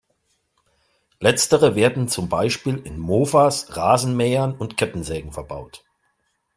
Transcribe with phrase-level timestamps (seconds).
[1.19, 5.85] Letztere werden zum Beispiel in Mofas, Rasenmähern und Kettensägen verbaut.